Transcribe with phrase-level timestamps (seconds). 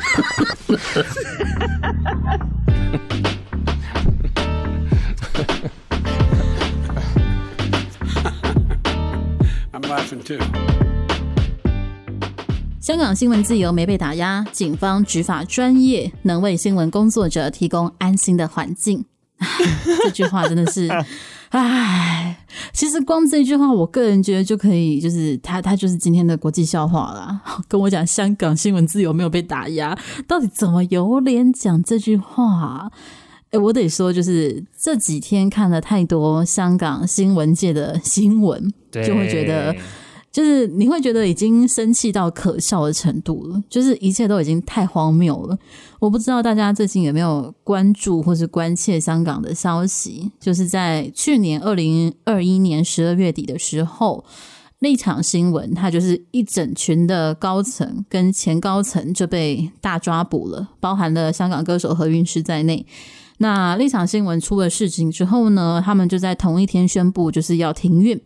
[9.72, 10.38] I'm laughing too.
[12.80, 19.04] 香港新闻自由没被打压，警方执法专业，能为新闻工作者提供安心的环境。
[20.02, 20.88] 这句话真的是，
[21.50, 22.09] 唉，
[22.72, 27.40] 其实光这句话，我个人觉得就可以，就是他他就是今天的国际笑话啦。
[27.68, 32.90] 跟我讲香港新闻自由没有被打压，到底怎么有脸讲这句话？
[33.50, 39.74] 哎，我得说，就是这几天看了太多香港新闻界的新闻，就会觉得。
[40.32, 45.58] 就是你会觉得已经生气到可笑的程度了，就是一切都已经太荒谬了。
[45.98, 50.30] 我不知道大家最近有没有关注或是关切香港的消息？
[50.38, 54.24] 就是在去年二零二一年十二月底的时候，
[54.78, 62.86] 立场新闻它就是一整群的高层跟前高层就被大抓捕了，包含了香港歌手何韵诗在内。
[63.38, 68.20] 那立场新闻出了事情之后呢，他们就在同一天宣布就是要停运。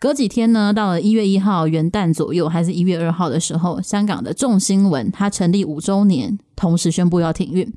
[0.00, 7.70] 隔几天呢，到了一月一号元旦左右，还是一月二号的时候，香港的众新闻它成立五周年，同时宣布要停运。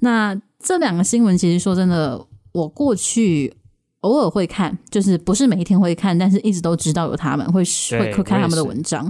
[0.00, 2.20] 那这两个新闻，其实说真的，
[2.50, 3.54] 我过去
[4.00, 9.08] 偶尔会看，就是不是每一天会看，但是一直都知道有他们会会看他们的文章。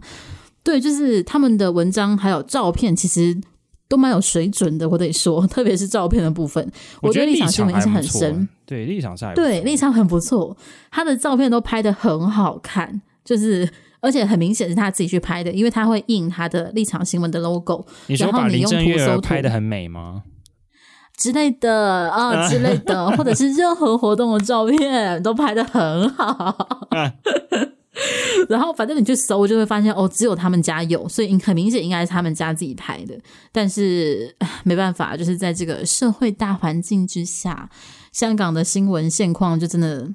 [0.63, 3.41] 对，就是他们的文章还有照片，其实。
[3.89, 8.49] 都蛮有水准的，我得说， 特别是照片的部分，我觉得立场新闻印象很深。
[8.67, 10.57] 对，立场上对立场很不错，
[10.91, 13.69] 他的照片都拍的很好看，就是
[14.01, 17.87] 而且很明显是他自己去拍的，因为他会印他的立场新闻的 logo。
[18.09, 20.25] 你说把林郑月娥拍的很美吗？
[21.17, 26.69] 之类的啊，之类的， 或者是任何活动的照片都拍的很好。
[28.49, 33.19] 然后反正你去搜，就会发现哦，只有他们家有，所以很明显应该是他们家自己拍的。
[33.53, 37.69] 但是没办法，就是在这个社会大环境之下，
[38.13, 40.09] 香港的新闻现况就真的，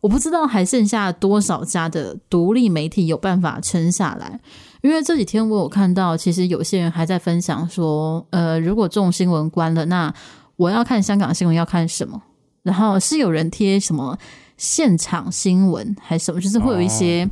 [0.00, 4.40] 我不知道还剩下多少家的独立媒体有办法撑下来。
[4.82, 10.12] 因为这几天我有看到，其实有些人还在分享说，呃，如果这种新闻关了，那
[10.56, 12.22] 我要看香港新闻要看什么？
[12.62, 14.18] 然后是有人贴什么？
[14.56, 17.28] 现场新闻还是什么，就是会有一些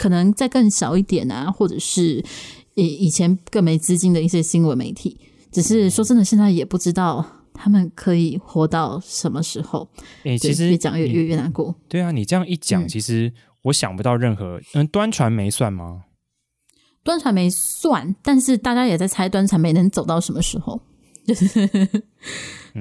[0.00, 2.24] 可能再更小一点啊，或者是
[2.74, 5.20] 以以前更没资金的一些新闻媒体。
[5.52, 9.86] 只是说真的，现在也不知道他们可以活到什么时候。
[10.22, 11.74] 诶，其实越讲越越越难过。
[11.86, 13.30] 对啊，你这样一讲，其实
[13.64, 16.04] 我想不到任何嗯，端传媒算吗？
[17.04, 20.80] 端传媒算，但是大家也在猜端传媒能走到什么时候，
[21.26, 21.46] 就 是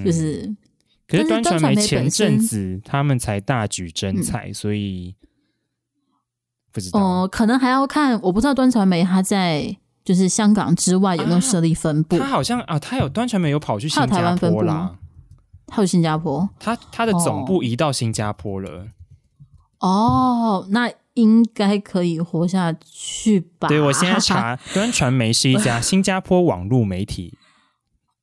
[0.06, 0.44] 就是。
[0.44, 0.58] 嗯
[1.10, 5.16] 可是端传媒前阵子他们才大举征才，嗯、所以
[6.72, 8.20] 不知道哦、呃，可能还要看。
[8.22, 12.18] 我不知道端传媒他在就是香港之外有没有设立分部。
[12.18, 14.96] 他好像啊，他有端传媒有跑去新加坡啦。
[15.68, 18.88] 他有新加坡，他他的总部移到新加坡了。
[19.80, 23.68] 哦，那应该可以活下去吧？
[23.68, 27.38] 对，我现在查， 端传媒是一家 新加坡网络媒体。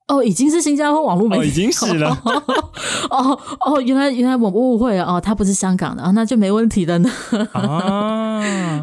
[0.09, 2.11] 哦，已经是新加坡网络媒体，哦，已经是了。
[3.11, 7.09] 哦哦，原来原来我误会了哦，他不是香港的啊，那就没问题的呢。
[7.53, 8.26] 啊，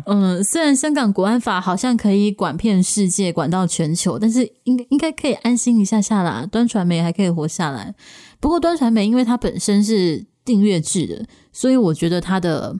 [0.06, 6.46] 嗯，虽然香港国安法好像可以管遍世界，管到全球，但是应该应该可以安心一下下啦。
[6.52, 7.94] 端传媒还可以活下来，
[8.40, 12.78] 不过端传媒因为它本身是订阅制的，所以我觉得它的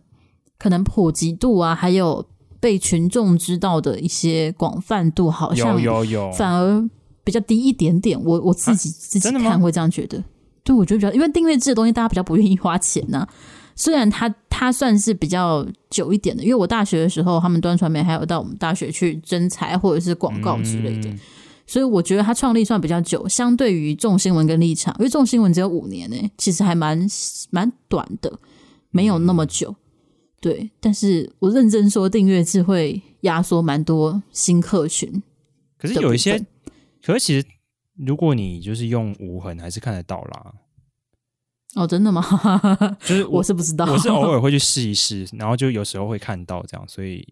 [0.58, 2.26] 可能普及度啊，还有
[2.60, 6.90] 被群众知道的一些广泛度，好像有有有反而。
[7.26, 10.22] 比较低一点点，我我自己、啊、自己看会这样觉得。
[10.62, 13.30] 对，我觉得比较，因为订阅制的东西，大家比较不愿意花钱呐、啊。
[13.76, 21.20] 虽然它它算是比较久一点的，因为我大学的时候，他们端传媒还有到我们大学去征才或者是广告之类的，嗯、
[21.66, 27.08] 所以我觉得它创立算比较久，相对于众新闻跟立场，因为众新闻只有五年呢、欸，其实还蛮
[27.50, 28.40] 蛮短的，
[28.92, 29.70] 没有那么久。
[29.70, 29.76] 嗯、
[30.42, 35.22] 对，但是我认真说，订阅制会压缩蛮多新客群。
[35.78, 36.46] 可是有一些。
[37.06, 37.46] 可是其实，
[37.98, 40.54] 如果你就是用无痕，还是看得到啦。
[41.76, 42.22] 哦，真的吗？
[43.04, 47.28] 就是我，我是不知道，我是偶尔会去试一试，然后就有时候会看到这样，所以，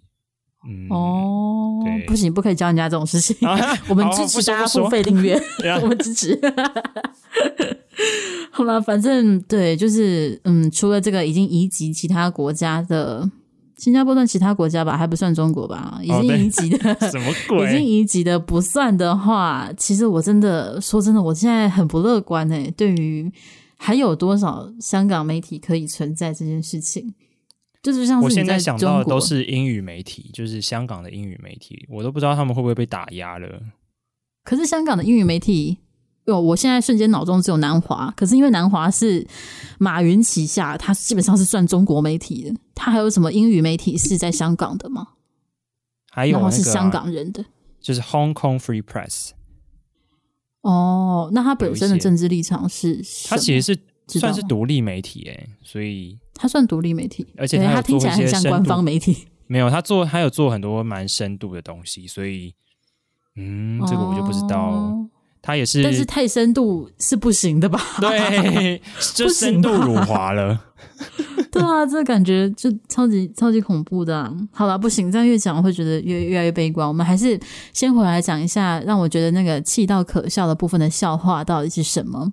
[0.67, 3.47] 嗯，哦，不行，不可以教人家这种事情。
[3.47, 3.57] 啊、
[3.87, 5.39] 我们支持大家付费订阅，
[5.81, 6.39] 我们支持。
[8.51, 13.29] 好了，反正对，就是嗯，除了这个已经移籍其他国家的。
[13.77, 15.99] 新加坡算其他国家吧，还不算中国吧？
[16.03, 17.65] 已经移籍的，什么 鬼？
[17.67, 22.73] 已经移籍的不算的话，其实我真的说真的，我现在很不乐观诶、欸。
[22.77, 23.27] 对于
[23.83, 27.15] 还有多少香港媒体可以存在这件事情，
[27.81, 33.59] 就是像是我现在想到的都是英语媒体，就是香港的英语媒体，我都不知道他们会不会被打压了。
[34.43, 35.79] 可是香港的英语媒体，
[36.25, 38.13] 哟，我现在瞬间脑中只有南华。
[38.15, 39.25] 可是因为南华是
[39.79, 42.55] 马云旗下，它基本上是算中国媒体的。
[42.75, 45.07] 它还有什么英语媒体是在香港的吗？
[46.11, 47.43] 还有、是香港人的，
[47.79, 49.31] 就是 Hong Kong Free Press。
[50.61, 53.01] 哦，那他本身的政治立场是？
[53.27, 53.73] 他其实
[54.07, 59.27] 是算是独立媒体欸，所以他算独立媒体，而且他，他听起来很像官方媒体。
[59.47, 62.53] 没有，他做他有做很多蛮深度的东西，所以
[63.35, 64.57] 嗯，这个我就不知道。
[64.59, 65.09] 哦、
[65.41, 67.79] 他也是，但是太深度是不行的吧？
[67.99, 68.81] 对，
[69.15, 70.59] 就深度辱华了。
[71.51, 74.33] 对啊，这感觉就超级超级恐怖的。
[74.51, 76.87] 好了，不行，这样越讲会觉得越越来越悲观。
[76.87, 77.39] 我们还是
[77.73, 82.31] 先回来讲一下，让我觉得那个气到可笑的部分的笑话到底是什么。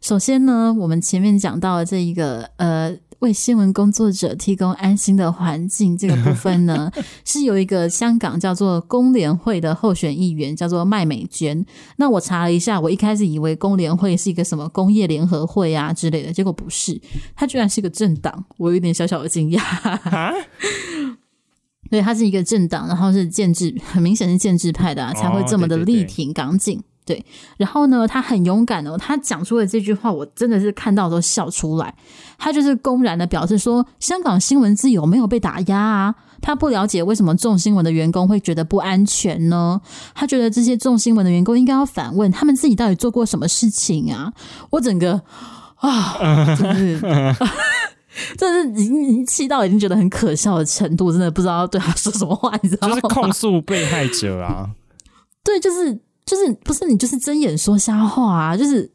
[0.00, 2.96] 首先呢，我们前面讲到的这一个呃。
[3.22, 6.90] 为新闻工作者提供安心的环境，这个部分呢，
[7.24, 11.64] 是有一个香港叫做工联会的候选议员，叫做麦美娟。
[11.96, 17.00] 那我查了一下，我一开始以为工联会是一个什么工业联合会啊之类的，结果不是，
[17.36, 19.60] 它居然是一个政党，我有点小小的惊讶。
[19.60, 20.32] 啊？
[21.88, 26.76] 对，它是一个政党，然后是建制，很明显是建制派的啊，才会这么的力挺港警。
[26.76, 26.91] 哦，对对对。
[27.04, 27.24] 对，
[27.56, 31.92] 然后呢，他很勇敢哦，他讲出了这句话，我真的是看到都笑出来。
[32.38, 39.80] 他就是公然的表示说，香港新闻自由没有被打压啊，他不了解为什么众新闻的员工会觉得不安全呢？
[40.14, 44.32] 他觉得这些众新闻的员工应该要反问，他们自己到底做过什么事情啊？
[44.70, 45.20] 我整个
[45.78, 47.00] 啊，真是，
[48.38, 52.94] 真是已经气到已经觉得很可笑的程度，真的不知道要对他说什么话，你知道吗？
[52.94, 54.70] 就是控诉被害者啊，
[55.42, 55.98] 对，就是。
[56.24, 58.56] 就是不是你就是睁眼说瞎话啊！
[58.56, 58.90] 就是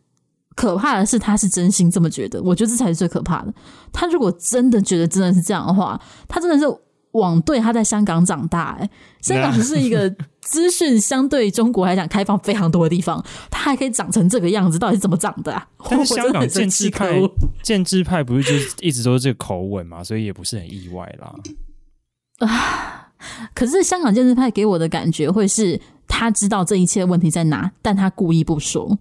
[0.55, 3.53] 可怕的是他是真心这么觉得，我觉得这才是最可怕的。
[3.91, 6.65] 他如果真的觉得真的是这样的话，他真的是
[7.11, 8.83] 枉对他在香港长大，欸。
[8.83, 8.89] 哎，
[9.21, 10.09] 香港是一个
[10.41, 15.67] 资讯相对中国来讲开放非常多的地方，他还可以长成这个样子，到底是怎么长的啊？
[15.89, 17.19] 但是香港建制派，
[17.61, 21.35] 建制派不是就是一直都是这个口吻嘛，所以也不是很意外啦。
[22.39, 23.09] 啊，
[23.53, 25.79] 可是香港建制派给我的感觉会是。
[26.07, 28.97] 他知道这一切问题在哪，但他故意不说。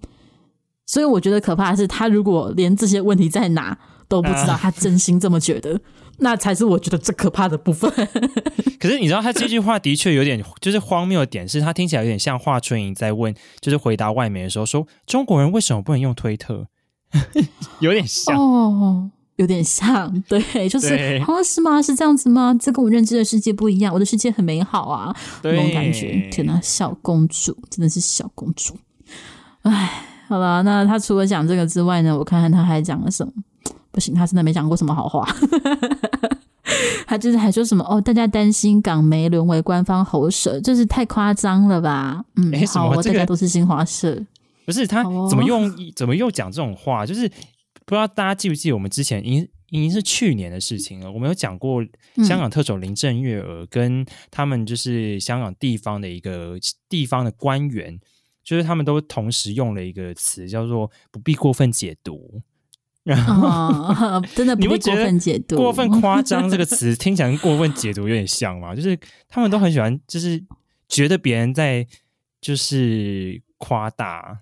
[0.85, 3.77] 所以我觉得可怕的是，他如果连这些问题在哪
[4.07, 5.81] 都不知道，他真心这么觉得，
[6.19, 7.91] 那才是我觉得最可怕的部分。
[8.79, 16.69] 可是你知道，他这句话的确有点就是荒谬的点，是他听起来有点像华春莹在问，就是回答外媒的时候说：“中国人为什么不能用推特？”
[17.81, 19.11] 有点像哦。
[19.37, 21.81] 有点像， 对，就是哦，是吗？
[21.83, 22.57] 是这样子吗？
[22.59, 26.29] 这跟我认知的世界不一样，我的世界很美好啊，那种感觉。
[26.31, 28.77] 天哪，小公主真的是小公主。
[29.63, 32.17] 哎，好了，那他除了讲这个之外呢？
[32.17, 33.33] 我看看他还讲了什么？
[33.93, 35.27] 不行，他真的没讲过什么好话。
[37.07, 42.25] 他就是还说什么哦，大家担心港媒沦为官方喉舌，这是太夸张了吧？
[42.37, 44.21] 嗯，欸、好，大家都是新华社。
[44.65, 45.69] 不是他怎么用？
[45.69, 47.05] 哦、怎么又讲这种话？
[47.05, 47.31] 就是。
[47.87, 51.11] 不知道大家记不记得，我们之前已经已经是去年的事情了。
[51.11, 51.83] 我们有讲过
[52.17, 57.99] 香港特首林郑月娥跟他们就是香港地方的一个地方的官员，
[58.43, 62.43] 就是他们都同时用了一个词叫做“不必过分解读”。
[63.05, 68.75] 然后、哦、 真的不必过分解读、过分夸张这个词听起来跟过分解读有点像嘛？
[68.75, 68.99] 就是
[69.29, 70.45] 他们都很喜欢，就是
[70.89, 71.87] 觉得别人在
[72.41, 74.41] 就是夸大。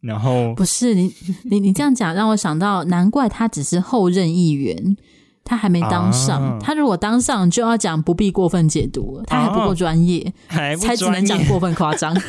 [0.00, 1.12] 然后不是你
[1.44, 4.96] 你你这样讲让我想到，难怪他只是后任议员，
[5.44, 6.42] 他还没当上。
[6.42, 12.16] 啊、他如果当上，就要讲不必过分解读，他还不够专业，还才只能讲过分夸张。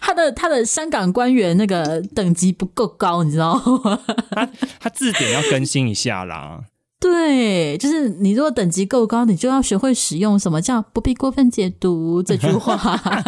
[0.00, 4.00] 他的他的香港官员那个等级不够高，你知道吗？
[4.30, 4.48] 他
[4.80, 6.62] 他字典要更新一下啦。
[7.00, 12.76] 对，就是你如果等级够高，你就要学会使用什么叫不必过分解读这句话。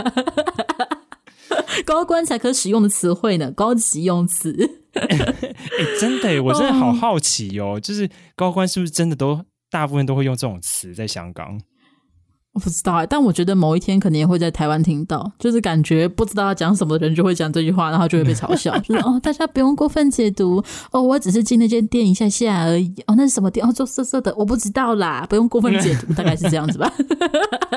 [1.86, 4.54] 高官才可使用的词汇呢，高级用词。
[4.94, 5.56] 哎、欸，
[6.00, 11.60] 真的，我真的好好奇哦，哦，就是高官是不是真的都大部分都会用这种词在香港？
[12.52, 20.60] 我不知道，但我觉得某一天可能也会在台湾听到，就是感觉不知道要讲什么的人就会讲这句话，然后就会被嘲笑， 就是哦，大家不用过分解读
[20.90, 23.64] 哦，我只是进那间店一下下而已，哦，那是什么店？
[23.64, 26.92] 哦，做色色的，我不知道啦，不用过分解读，大概是这样子吧，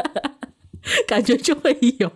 [1.08, 2.10] 感觉就会有。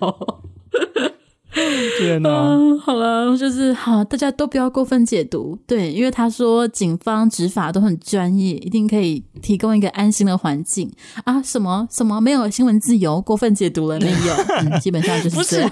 [2.00, 2.30] 天哪！
[2.30, 5.58] 嗯，好了，就是好，大家都不要过分解读。
[5.66, 10.92] 对，因为他说警方执法都很专业，一定可以提供一个安心的环境
[11.24, 11.42] 啊。
[11.42, 13.20] 什么什么没有新闻自由？
[13.22, 14.34] 过分解读了没有？
[14.60, 15.70] 嗯，基本上就是这样。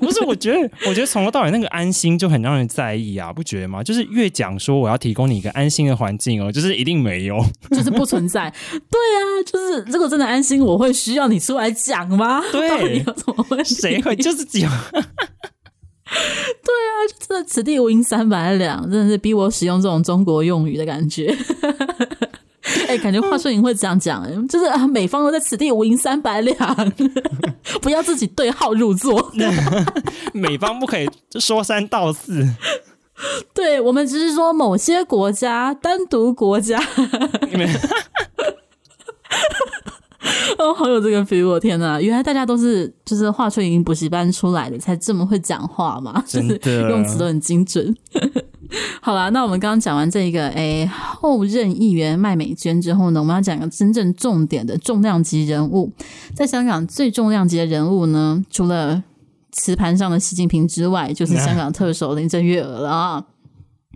[0.00, 3.82] 不是，不是，我觉得，我觉得从头到尾那个安心就很让人在意啊，不觉得吗？
[3.82, 7.38] 就是越讲说我要提供你一个安心的环境哦，就是一定没有，
[7.70, 8.52] 就是不存在。
[8.70, 12.42] 对啊，就是如果真的安心，我会需要你出来讲吗？
[12.50, 13.74] 对， 有什么问题？
[13.74, 14.70] 谁会就是讲？
[16.08, 21.36] 对啊，就真的此地无银三百两，真的是逼我使用这种中国用语的感觉。
[22.86, 26.92] 哎、欸，感觉华硕银会这样讲，就是啊，美方都在此地无银三百两，
[27.80, 29.32] 不要自己对号入座。
[30.32, 31.08] 美方不可以
[31.38, 32.46] 说三道四。
[33.52, 36.78] 对，我们只是说某些国家单独国家。
[40.58, 41.48] 哦，好有这个 feel！
[41.48, 47.94] 我天哪，原来大家都是就是华春莹补习班出来的，才这么会讲话嘛，就是 用词都很精准。
[49.00, 55.90] 好啦，那我们刚刚讲完这一个诶后任议员麦美娟之后呢，我们要讲一个真正重点的重量级人物，
[56.34, 59.02] 在香港最重量级的人物呢，除了
[59.52, 63.24] 磁盘上的习近平之外，就是香港特首林郑月娥了啊。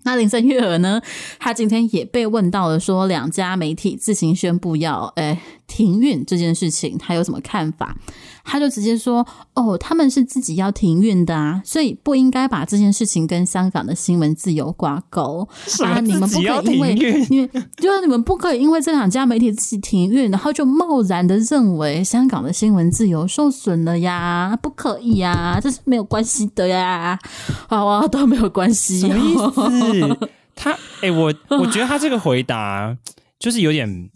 [0.05, 1.01] 那林郑月娥呢，
[1.39, 7.97] 她今天也被问到了，说两家媒体自行宣布要诶停运这件事情，他有什么看法？
[8.45, 15.49] 他就直接说：“哦，他们是自己要停运的啊，所以不应该把这件事情跟香港的新闻自由挂钩
[15.85, 16.01] 啊！
[16.01, 16.95] 你们不可以因为
[17.31, 24.59] 因为就你们不可以因为这两家媒体自己停运，然后就贸然的认为香港的新闻自由受损了呀？
[24.61, 27.17] 不可以呀，这是没有关系的呀！
[27.69, 30.29] 好啊，都没有关系，什么意思？
[30.57, 32.97] 他哎、欸，我我觉得他这个回答
[33.39, 34.11] 就是有点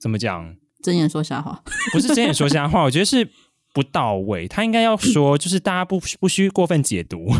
[0.00, 0.54] 怎么讲？”
[0.86, 1.60] 睁眼说瞎话，
[1.92, 3.28] 不是睁眼说瞎话，我觉得是
[3.74, 4.46] 不到位。
[4.46, 7.26] 他应该要说，就是大家不不需过分解读。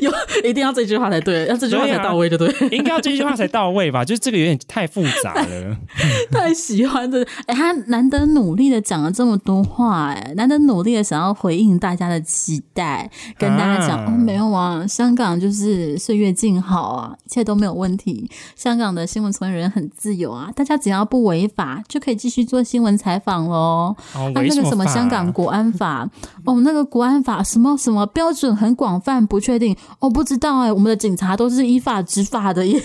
[0.00, 0.10] 有
[0.42, 4.04] 有，一定要这句话才对，要这句话才到位就对，对啊，应该要这句话才到位吧？
[4.06, 5.76] 就是这个有点太复杂了，
[6.30, 23.94] 太喜欢这哎，他难得努力的讲了这么多话，哎，难得努力的想要回应大家的期待，跟大家讲、啊、哦，没有啊，香港就是岁月静好啊，一切都没有问题，香港的新闻从业人很自由啊，大家只要不违法就可以继续做新闻采访喽。
[24.14, 26.08] 哦，那那个什么香港国安法，
[26.44, 29.16] 哦，那个国安法什么什么标准很广泛。
[29.26, 30.72] 不确定，我、哦、不知道哎、欸。
[30.72, 32.80] 我们的警察都是依法执法的耶，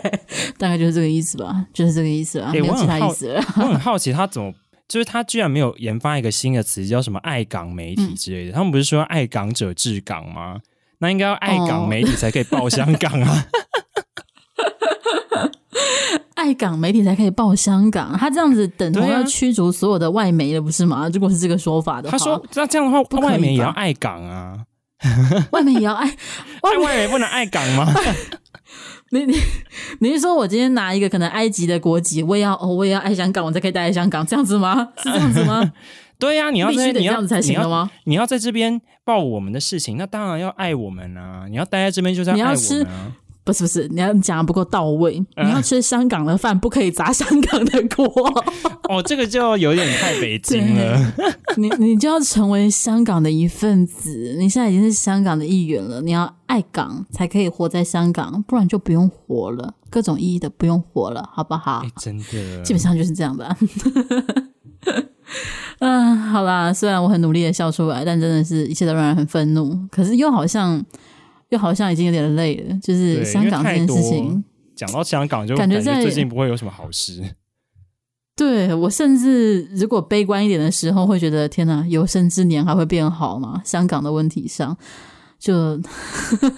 [0.58, 3.42] 大概就是这个意思吧，就是这个意思啊，欸、没有其他意思了。
[3.56, 4.52] 我很好奇，他怎么
[4.88, 8.52] 就是他居然没有研发一个新的词，叫什么“爱港媒体”之类的？
[8.52, 10.60] 嗯、他们不是说“爱港者治港”吗？
[10.98, 13.46] 那应该要“爱港媒体”才可以报香港啊！
[15.34, 15.50] 哦、
[16.34, 21.08] 爱港媒体才可以报香港，他这样子等同要驱逐所有的外媒了，不是吗？
[21.12, 24.64] 如果是这个说法的话，他说那这样的话，外媒也要爱港啊。
[25.52, 26.06] 外面也要爱，
[26.62, 27.92] 外外媒不能爱港吗？
[29.10, 29.40] 你你
[30.00, 34.88] 你是说我今天拿一个可能埃及的国籍，我也要哦，我也要爱香港，我才可以待在香港，这样子吗？
[34.98, 35.72] 是这样子吗？
[36.18, 37.90] 对呀、啊，你要在必须得这样子才行的吗？
[38.04, 41.46] 你要，你要在这边报我们的事情，那当然要爱我们啊！
[41.48, 43.12] 你要待在这边就是要爱我们啊。
[43.46, 45.24] 不是不是，你要讲的不够到位。
[45.36, 48.04] 你要吃香港的饭，不可以砸香港的锅。
[48.88, 51.12] 哦，这个就有点太北京了。
[51.56, 54.34] 你你就要成为香港的一份子。
[54.36, 59.74] 你现在已经是香港的一员了，你要爱港才可以活在香港，不然就不用活了。
[59.90, 61.84] 各种意义的不用活了，好不好？
[61.84, 63.56] 欸、真的，基本上就是这样吧。
[65.78, 69.78] 嗯，好啦，虽然我很努力的笑出来，但真的是一切都让人很愤怒。
[69.92, 70.84] 可是又好像。
[71.50, 74.44] 又好像已经有点累了，就是香港这件事情。
[74.74, 77.22] 讲到香港，就感觉最近不会有什么好事。
[78.36, 83.62] 对，我甚至如果悲观一点的时候，会觉得天哪，有生之年还会变好吗？
[83.64, 84.76] 香港的问题上，
[85.38, 85.80] 就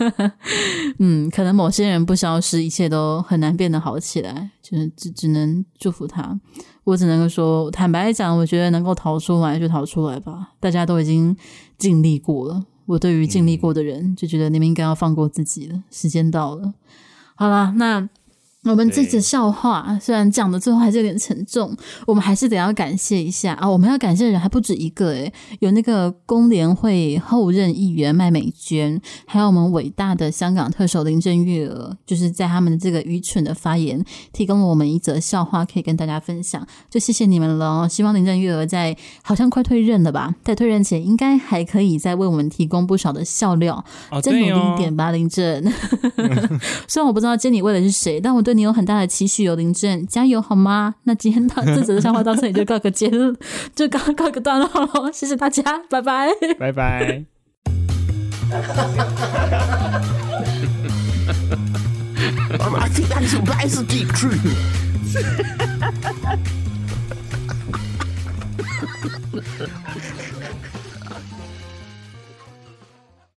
[0.99, 4.51] 嗯，可能某些人不消失，一切都很难变得好起来。
[4.61, 6.41] 就是只只能祝福他。
[6.83, 10.55] 我只能够说，坦白讲，我觉得能够逃出来就逃出来吧。
[10.59, 11.37] 大家都已经
[11.79, 12.65] 尽力过了。
[12.89, 15.85] 我对于经历过的人，就觉得你们应该要放过自己了。
[15.91, 16.75] 时间到了，
[17.37, 18.09] 好了，那。
[18.69, 21.75] 我们这则笑话虽然讲的最后还是有点沉重，
[22.07, 23.69] 我们还是得要感谢一下啊！
[23.69, 37.89] 我们要感谢的人还不止一个诶，有那个工联会后任议员麦美娟，还有我们伟大的香港特首林郑月娥，就是在他们的这个愚蠢的发言，提供了我们一则笑话可以跟大家分享，就谢谢你们了。
[37.89, 45.65] 希望林郑月娥在好像快退任了吧，在退任前应该还可以再为我们提供不少的笑料，哦、再努力一点吧，林郑。
[46.87, 48.58] 虽然我不知道接你为的是谁，但我对。
[48.59, 50.97] 你有很大的期许，有林震加油好吗？
[51.07, 53.37] 那今天到这则的笑话到这里就告个结束，
[53.75, 55.11] 就告告个段落喽。
[55.15, 56.29] 谢谢大家，拜拜。